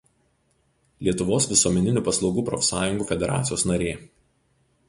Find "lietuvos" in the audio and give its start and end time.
1.07-1.47